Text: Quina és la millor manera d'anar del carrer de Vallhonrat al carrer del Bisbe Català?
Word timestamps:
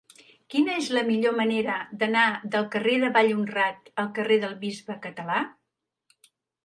Quina 0.53 0.75
és 0.83 0.87
la 0.97 1.03
millor 1.09 1.35
manera 1.39 1.75
d'anar 2.03 2.23
del 2.55 2.65
carrer 2.77 2.95
de 3.03 3.11
Vallhonrat 3.19 3.93
al 4.05 4.09
carrer 4.19 4.39
del 4.47 4.57
Bisbe 4.65 4.97
Català? 5.09 5.41